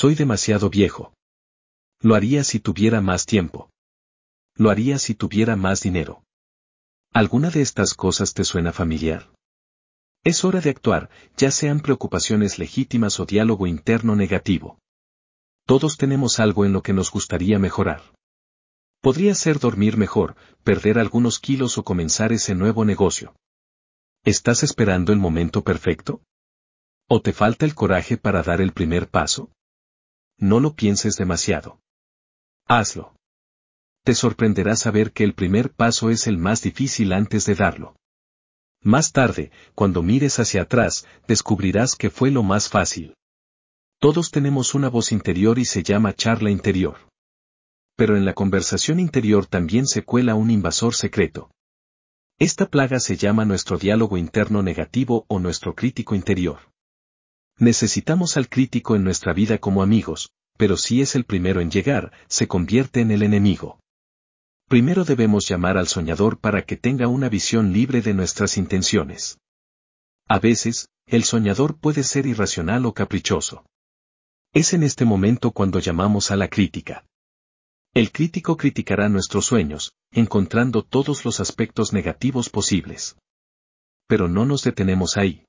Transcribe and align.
Soy 0.00 0.14
demasiado 0.14 0.70
viejo. 0.70 1.12
Lo 2.00 2.14
haría 2.14 2.44
si 2.44 2.60
tuviera 2.60 3.00
más 3.00 3.26
tiempo. 3.26 3.68
Lo 4.54 4.70
haría 4.70 4.96
si 4.96 5.16
tuviera 5.16 5.56
más 5.56 5.80
dinero. 5.80 6.22
¿Alguna 7.12 7.50
de 7.50 7.62
estas 7.62 7.94
cosas 7.94 8.32
te 8.32 8.44
suena 8.44 8.72
familiar? 8.72 9.28
Es 10.22 10.44
hora 10.44 10.60
de 10.60 10.70
actuar, 10.70 11.10
ya 11.36 11.50
sean 11.50 11.80
preocupaciones 11.80 12.60
legítimas 12.60 13.18
o 13.18 13.26
diálogo 13.26 13.66
interno 13.66 14.14
negativo. 14.14 14.78
Todos 15.66 15.96
tenemos 15.96 16.38
algo 16.38 16.64
en 16.64 16.72
lo 16.72 16.84
que 16.84 16.92
nos 16.92 17.10
gustaría 17.10 17.58
mejorar. 17.58 18.00
Podría 19.00 19.34
ser 19.34 19.58
dormir 19.58 19.96
mejor, 19.96 20.36
perder 20.62 21.00
algunos 21.00 21.40
kilos 21.40 21.76
o 21.76 21.82
comenzar 21.82 22.32
ese 22.32 22.54
nuevo 22.54 22.84
negocio. 22.84 23.34
¿Estás 24.24 24.62
esperando 24.62 25.12
el 25.12 25.18
momento 25.18 25.64
perfecto? 25.64 26.22
¿O 27.08 27.20
te 27.20 27.32
falta 27.32 27.66
el 27.66 27.74
coraje 27.74 28.16
para 28.16 28.44
dar 28.44 28.60
el 28.60 28.72
primer 28.72 29.10
paso? 29.10 29.50
No 30.38 30.60
lo 30.60 30.74
pienses 30.74 31.16
demasiado. 31.16 31.80
Hazlo. 32.66 33.14
Te 34.04 34.14
sorprenderá 34.14 34.76
saber 34.76 35.12
que 35.12 35.24
el 35.24 35.34
primer 35.34 35.72
paso 35.72 36.10
es 36.10 36.26
el 36.26 36.38
más 36.38 36.62
difícil 36.62 37.12
antes 37.12 37.44
de 37.44 37.56
darlo. 37.56 37.96
Más 38.80 39.12
tarde, 39.12 39.50
cuando 39.74 40.02
mires 40.02 40.38
hacia 40.38 40.62
atrás, 40.62 41.06
descubrirás 41.26 41.96
que 41.96 42.08
fue 42.08 42.30
lo 42.30 42.44
más 42.44 42.68
fácil. 42.68 43.14
Todos 43.98 44.30
tenemos 44.30 44.74
una 44.74 44.88
voz 44.88 45.10
interior 45.10 45.58
y 45.58 45.64
se 45.64 45.82
llama 45.82 46.14
charla 46.14 46.50
interior. 46.50 46.96
Pero 47.96 48.16
en 48.16 48.24
la 48.24 48.32
conversación 48.32 49.00
interior 49.00 49.46
también 49.46 49.88
se 49.88 50.04
cuela 50.04 50.36
un 50.36 50.52
invasor 50.52 50.94
secreto. 50.94 51.50
Esta 52.38 52.66
plaga 52.66 53.00
se 53.00 53.16
llama 53.16 53.44
nuestro 53.44 53.76
diálogo 53.76 54.16
interno 54.16 54.62
negativo 54.62 55.24
o 55.26 55.40
nuestro 55.40 55.74
crítico 55.74 56.14
interior. 56.14 56.60
Necesitamos 57.58 58.36
al 58.36 58.48
crítico 58.48 58.94
en 58.94 59.02
nuestra 59.02 59.32
vida 59.32 59.58
como 59.58 59.82
amigos, 59.82 60.30
pero 60.56 60.76
si 60.76 61.00
es 61.02 61.16
el 61.16 61.24
primero 61.24 61.60
en 61.60 61.70
llegar, 61.70 62.12
se 62.28 62.46
convierte 62.46 63.00
en 63.00 63.10
el 63.10 63.22
enemigo. 63.22 63.80
Primero 64.68 65.04
debemos 65.04 65.48
llamar 65.48 65.76
al 65.76 65.88
soñador 65.88 66.38
para 66.38 66.62
que 66.62 66.76
tenga 66.76 67.08
una 67.08 67.28
visión 67.28 67.72
libre 67.72 68.00
de 68.00 68.14
nuestras 68.14 68.58
intenciones. 68.58 69.38
A 70.28 70.38
veces, 70.38 70.88
el 71.06 71.24
soñador 71.24 71.78
puede 71.78 72.04
ser 72.04 72.26
irracional 72.26 72.86
o 72.86 72.92
caprichoso. 72.92 73.64
Es 74.52 74.72
en 74.72 74.82
este 74.82 75.04
momento 75.04 75.50
cuando 75.50 75.80
llamamos 75.80 76.30
a 76.30 76.36
la 76.36 76.48
crítica. 76.48 77.06
El 77.94 78.12
crítico 78.12 78.56
criticará 78.56 79.08
nuestros 79.08 79.46
sueños, 79.46 79.94
encontrando 80.12 80.84
todos 80.84 81.24
los 81.24 81.40
aspectos 81.40 81.92
negativos 81.92 82.50
posibles. 82.50 83.16
Pero 84.06 84.28
no 84.28 84.44
nos 84.44 84.62
detenemos 84.62 85.16
ahí. 85.16 85.47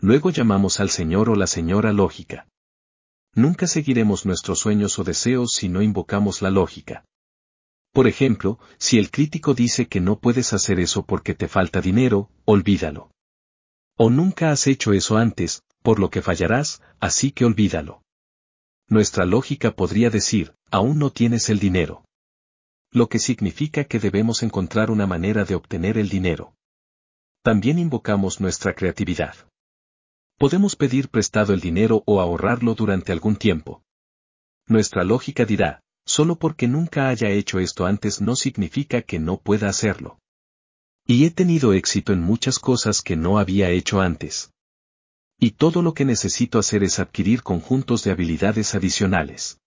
Luego 0.00 0.30
llamamos 0.30 0.78
al 0.78 0.90
Señor 0.90 1.28
o 1.28 1.34
la 1.34 1.46
Señora 1.46 1.92
lógica. 1.92 2.46
Nunca 3.34 3.66
seguiremos 3.66 4.26
nuestros 4.26 4.60
sueños 4.60 4.98
o 4.98 5.04
deseos 5.04 5.52
si 5.52 5.68
no 5.68 5.82
invocamos 5.82 6.40
la 6.40 6.50
lógica. 6.50 7.04
Por 7.92 8.06
ejemplo, 8.06 8.58
si 8.78 8.98
el 8.98 9.10
crítico 9.10 9.54
dice 9.54 9.88
que 9.88 10.00
no 10.00 10.18
puedes 10.18 10.52
hacer 10.52 10.78
eso 10.78 11.04
porque 11.04 11.34
te 11.34 11.48
falta 11.48 11.80
dinero, 11.80 12.30
olvídalo. 12.44 13.10
O 13.96 14.10
nunca 14.10 14.52
has 14.52 14.68
hecho 14.68 14.92
eso 14.92 15.16
antes, 15.16 15.62
por 15.82 15.98
lo 15.98 16.10
que 16.10 16.22
fallarás, 16.22 16.80
así 17.00 17.32
que 17.32 17.44
olvídalo. 17.44 18.02
Nuestra 18.88 19.24
lógica 19.24 19.72
podría 19.72 20.10
decir, 20.10 20.54
aún 20.70 20.98
no 20.98 21.10
tienes 21.10 21.48
el 21.48 21.58
dinero. 21.58 22.04
Lo 22.92 23.08
que 23.08 23.18
significa 23.18 23.84
que 23.84 23.98
debemos 23.98 24.42
encontrar 24.42 24.90
una 24.90 25.06
manera 25.06 25.44
de 25.44 25.56
obtener 25.56 25.98
el 25.98 26.08
dinero. 26.08 26.54
También 27.42 27.78
invocamos 27.78 28.40
nuestra 28.40 28.74
creatividad. 28.74 29.34
Podemos 30.38 30.76
pedir 30.76 31.08
prestado 31.08 31.52
el 31.52 31.60
dinero 31.60 32.04
o 32.06 32.20
ahorrarlo 32.20 32.76
durante 32.76 33.10
algún 33.10 33.34
tiempo. 33.34 33.82
Nuestra 34.68 35.02
lógica 35.02 35.44
dirá, 35.44 35.82
solo 36.06 36.36
porque 36.36 36.68
nunca 36.68 37.08
haya 37.08 37.28
hecho 37.28 37.58
esto 37.58 37.86
antes 37.86 38.20
no 38.20 38.36
significa 38.36 39.02
que 39.02 39.18
no 39.18 39.40
pueda 39.40 39.68
hacerlo. 39.68 40.20
Y 41.04 41.24
he 41.24 41.32
tenido 41.32 41.72
éxito 41.72 42.12
en 42.12 42.20
muchas 42.20 42.60
cosas 42.60 43.02
que 43.02 43.16
no 43.16 43.40
había 43.40 43.70
hecho 43.70 44.00
antes. 44.00 44.52
Y 45.40 45.52
todo 45.52 45.82
lo 45.82 45.92
que 45.92 46.04
necesito 46.04 46.60
hacer 46.60 46.84
es 46.84 47.00
adquirir 47.00 47.42
conjuntos 47.42 48.04
de 48.04 48.12
habilidades 48.12 48.76
adicionales. 48.76 49.58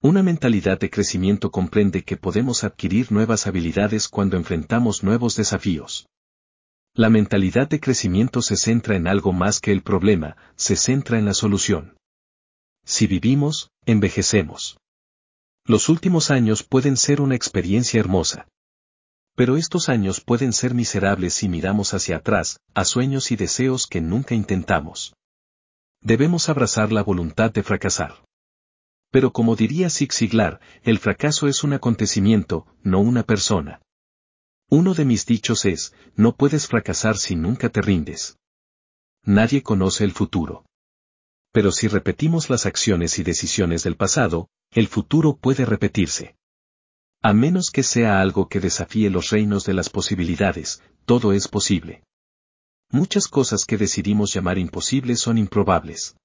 Una 0.00 0.24
mentalidad 0.24 0.80
de 0.80 0.90
crecimiento 0.90 1.52
comprende 1.52 2.02
que 2.02 2.16
podemos 2.16 2.64
adquirir 2.64 3.12
nuevas 3.12 3.46
habilidades 3.46 4.08
cuando 4.08 4.36
enfrentamos 4.36 5.04
nuevos 5.04 5.36
desafíos. 5.36 6.08
La 6.96 7.10
mentalidad 7.10 7.68
de 7.68 7.80
crecimiento 7.80 8.40
se 8.40 8.56
centra 8.56 8.94
en 8.94 9.08
algo 9.08 9.32
más 9.32 9.58
que 9.58 9.72
el 9.72 9.82
problema, 9.82 10.36
se 10.54 10.76
centra 10.76 11.18
en 11.18 11.24
la 11.24 11.34
solución. 11.34 11.96
Si 12.84 13.08
vivimos, 13.08 13.72
envejecemos. 13.84 14.78
Los 15.66 15.88
últimos 15.88 16.30
años 16.30 16.62
pueden 16.62 16.96
ser 16.96 17.20
una 17.20 17.34
experiencia 17.34 17.98
hermosa. 17.98 18.46
Pero 19.34 19.56
estos 19.56 19.88
años 19.88 20.20
pueden 20.20 20.52
ser 20.52 20.74
miserables 20.74 21.34
si 21.34 21.48
miramos 21.48 21.94
hacia 21.94 22.18
atrás, 22.18 22.60
a 22.74 22.84
sueños 22.84 23.32
y 23.32 23.36
deseos 23.36 23.88
que 23.88 24.00
nunca 24.00 24.36
intentamos. 24.36 25.16
Debemos 26.00 26.48
abrazar 26.48 26.92
la 26.92 27.02
voluntad 27.02 27.50
de 27.50 27.64
fracasar. 27.64 28.22
Pero 29.10 29.32
como 29.32 29.56
diría 29.56 29.90
Zig 29.90 30.12
Ziglar, 30.12 30.60
el 30.84 31.00
fracaso 31.00 31.48
es 31.48 31.64
un 31.64 31.72
acontecimiento, 31.72 32.68
no 32.84 33.00
una 33.00 33.24
persona. 33.24 33.80
Uno 34.70 34.94
de 34.94 35.04
mis 35.04 35.26
dichos 35.26 35.64
es, 35.64 35.94
no 36.16 36.36
puedes 36.36 36.66
fracasar 36.66 37.16
si 37.16 37.36
nunca 37.36 37.68
te 37.68 37.82
rindes. 37.82 38.38
Nadie 39.22 39.62
conoce 39.62 40.04
el 40.04 40.12
futuro. 40.12 40.64
Pero 41.52 41.70
si 41.70 41.88
repetimos 41.88 42.50
las 42.50 42.66
acciones 42.66 43.18
y 43.18 43.22
decisiones 43.22 43.84
del 43.84 43.96
pasado, 43.96 44.48
el 44.72 44.88
futuro 44.88 45.36
puede 45.36 45.64
repetirse. 45.64 46.36
A 47.22 47.32
menos 47.32 47.70
que 47.70 47.82
sea 47.82 48.20
algo 48.20 48.48
que 48.48 48.60
desafíe 48.60 49.08
los 49.08 49.30
reinos 49.30 49.64
de 49.64 49.72
las 49.72 49.88
posibilidades, 49.88 50.82
todo 51.06 51.32
es 51.32 51.48
posible. 51.48 52.02
Muchas 52.90 53.28
cosas 53.28 53.64
que 53.64 53.78
decidimos 53.78 54.34
llamar 54.34 54.58
imposibles 54.58 55.20
son 55.20 55.38
improbables. 55.38 56.16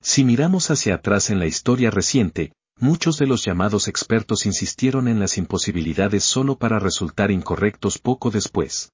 Si 0.00 0.24
miramos 0.24 0.70
hacia 0.70 0.94
atrás 0.94 1.30
en 1.30 1.38
la 1.38 1.46
historia 1.46 1.90
reciente, 1.90 2.52
Muchos 2.80 3.18
de 3.18 3.26
los 3.26 3.44
llamados 3.44 3.88
expertos 3.88 4.46
insistieron 4.46 5.08
en 5.08 5.18
las 5.18 5.36
imposibilidades 5.36 6.22
solo 6.22 6.58
para 6.58 6.78
resultar 6.78 7.32
incorrectos 7.32 7.98
poco 7.98 8.30
después. 8.30 8.92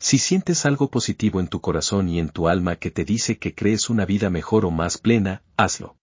Si 0.00 0.18
sientes 0.18 0.66
algo 0.66 0.90
positivo 0.90 1.38
en 1.38 1.46
tu 1.46 1.60
corazón 1.60 2.08
y 2.08 2.18
en 2.18 2.28
tu 2.28 2.48
alma 2.48 2.74
que 2.74 2.90
te 2.90 3.04
dice 3.04 3.38
que 3.38 3.54
crees 3.54 3.88
una 3.88 4.04
vida 4.04 4.30
mejor 4.30 4.64
o 4.64 4.72
más 4.72 4.98
plena, 4.98 5.44
hazlo. 5.56 5.96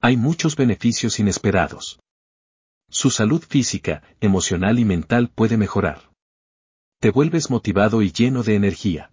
Hay 0.00 0.16
muchos 0.16 0.54
beneficios 0.54 1.18
inesperados. 1.18 1.98
Su 2.88 3.10
salud 3.10 3.42
física, 3.42 4.04
emocional 4.20 4.78
y 4.78 4.84
mental 4.84 5.32
puede 5.34 5.56
mejorar. 5.56 6.12
Te 7.00 7.10
vuelves 7.10 7.50
motivado 7.50 8.02
y 8.02 8.12
lleno 8.12 8.44
de 8.44 8.54
energía. 8.54 9.10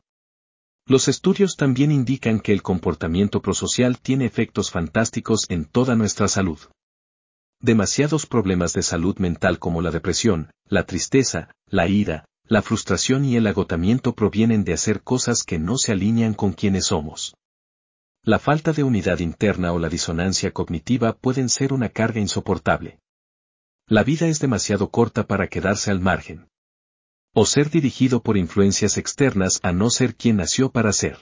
Los 0.86 1.08
estudios 1.08 1.56
también 1.56 1.92
indican 1.92 2.40
que 2.40 2.54
el 2.54 2.62
comportamiento 2.62 3.42
prosocial 3.42 4.00
tiene 4.00 4.26
efectos 4.26 4.70
fantásticos 4.70 5.46
en 5.50 5.66
toda 5.66 5.96
nuestra 5.96 6.28
salud. 6.28 6.60
Demasiados 7.64 8.26
problemas 8.26 8.74
de 8.74 8.82
salud 8.82 9.20
mental 9.20 9.60
como 9.60 9.84
la 9.84 9.92
depresión, 9.92 10.50
la 10.66 10.88
tristeza, 10.88 11.54
la 11.68 11.88
ira, 11.88 12.26
la 12.46 12.64
frustración 12.64 13.24
y 13.24 13.36
el 13.36 13.46
agotamiento 13.46 14.16
provienen 14.16 14.64
de 14.64 14.74
hacer 14.74 15.04
cosas 15.04 15.44
que 15.44 15.60
no 15.60 15.78
se 15.78 15.92
alinean 15.92 16.34
con 16.34 16.54
quienes 16.54 16.88
somos. 16.88 17.36
La 18.24 18.40
falta 18.40 18.74
de 18.74 18.84
unidad 18.84 19.20
interna 19.20 19.74
o 19.74 19.80
la 19.80 19.90
disonancia 19.90 20.52
cognitiva 20.52 21.14
pueden 21.14 21.50
ser 21.50 21.72
una 21.72 21.90
carga 21.90 22.20
insoportable. 22.20 23.00
La 23.88 24.04
vida 24.04 24.26
es 24.28 24.40
demasiado 24.40 24.90
corta 24.90 25.28
para 25.28 25.48
quedarse 25.48 25.92
al 25.92 26.00
margen. 26.00 26.48
O 27.34 27.46
ser 27.46 27.70
dirigido 27.70 28.24
por 28.24 28.38
influencias 28.38 28.98
externas 28.98 29.60
a 29.62 29.72
no 29.72 29.92
ser 29.92 30.16
quien 30.16 30.38
nació 30.38 30.72
para 30.72 30.94
ser. 30.94 31.20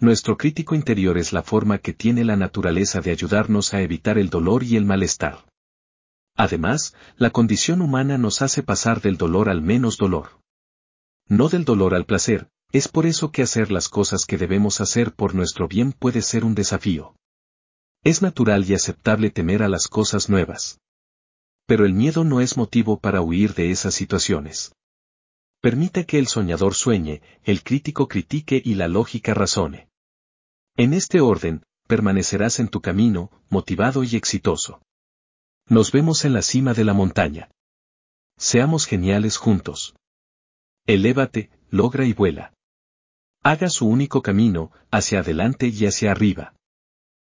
Nuestro 0.00 0.36
crítico 0.36 0.76
interior 0.76 1.18
es 1.18 1.32
la 1.32 1.42
forma 1.42 1.78
que 1.78 1.92
tiene 1.92 2.24
la 2.24 2.36
naturaleza 2.36 3.00
de 3.00 3.10
ayudarnos 3.10 3.74
a 3.74 3.82
evitar 3.82 4.16
el 4.16 4.30
dolor 4.30 4.62
y 4.62 4.76
el 4.76 4.84
malestar. 4.84 5.44
Además, 6.36 6.94
la 7.16 7.30
condición 7.30 7.82
humana 7.82 8.16
nos 8.16 8.40
hace 8.40 8.62
pasar 8.62 9.00
del 9.00 9.16
dolor 9.16 9.48
al 9.48 9.60
menos 9.60 9.96
dolor. 9.96 10.40
No 11.26 11.48
del 11.48 11.64
dolor 11.64 11.96
al 11.96 12.06
placer, 12.06 12.48
es 12.70 12.86
por 12.86 13.06
eso 13.06 13.32
que 13.32 13.42
hacer 13.42 13.72
las 13.72 13.88
cosas 13.88 14.24
que 14.24 14.38
debemos 14.38 14.80
hacer 14.80 15.14
por 15.14 15.34
nuestro 15.34 15.66
bien 15.66 15.90
puede 15.90 16.22
ser 16.22 16.44
un 16.44 16.54
desafío. 16.54 17.16
Es 18.04 18.22
natural 18.22 18.64
y 18.70 18.74
aceptable 18.74 19.30
temer 19.30 19.64
a 19.64 19.68
las 19.68 19.88
cosas 19.88 20.28
nuevas. 20.28 20.78
Pero 21.66 21.84
el 21.84 21.92
miedo 21.92 22.22
no 22.22 22.40
es 22.40 22.56
motivo 22.56 23.00
para 23.00 23.20
huir 23.20 23.54
de 23.54 23.72
esas 23.72 23.94
situaciones. 23.94 24.70
Permita 25.60 26.04
que 26.04 26.20
el 26.20 26.28
soñador 26.28 26.74
sueñe, 26.74 27.20
el 27.42 27.64
crítico 27.64 28.06
critique 28.06 28.62
y 28.64 28.74
la 28.74 28.86
lógica 28.86 29.34
razone. 29.34 29.87
En 30.78 30.94
este 30.94 31.20
orden, 31.20 31.64
permanecerás 31.88 32.60
en 32.60 32.68
tu 32.68 32.80
camino, 32.80 33.32
motivado 33.50 34.04
y 34.04 34.14
exitoso. 34.14 34.80
Nos 35.66 35.90
vemos 35.90 36.24
en 36.24 36.32
la 36.32 36.42
cima 36.42 36.72
de 36.72 36.84
la 36.84 36.94
montaña. 36.94 37.50
Seamos 38.36 38.86
geniales 38.86 39.38
juntos. 39.38 39.96
Elévate, 40.86 41.50
logra 41.68 42.04
y 42.04 42.12
vuela. 42.12 42.54
Haga 43.42 43.70
su 43.70 43.88
único 43.88 44.22
camino, 44.22 44.70
hacia 44.92 45.18
adelante 45.18 45.66
y 45.66 45.84
hacia 45.84 46.12
arriba. 46.12 46.54